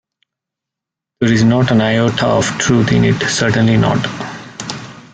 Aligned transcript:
There 1.19 1.31
is 1.31 1.43
not 1.43 1.69
an 1.69 1.79
iota 1.79 2.25
of 2.25 2.45
truth 2.57 2.91
in 2.91 3.03
it, 3.03 3.21
certainly 3.21 3.77
not. 3.77 4.03